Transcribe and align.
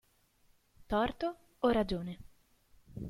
Torto 0.91 1.27
o 1.59 1.69
ragione? 1.69 2.13